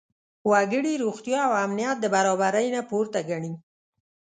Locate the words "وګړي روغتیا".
0.51-1.39